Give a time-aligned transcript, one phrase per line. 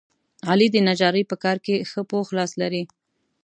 [0.49, 2.83] علي د نجارۍ په کار کې ښه پوخ لاس لري.